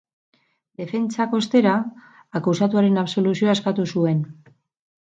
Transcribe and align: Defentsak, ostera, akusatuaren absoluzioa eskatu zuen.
Defentsak, 0.81 1.35
ostera, 1.41 1.75
akusatuaren 2.41 2.99
absoluzioa 3.05 3.57
eskatu 3.61 3.89
zuen. 3.97 4.27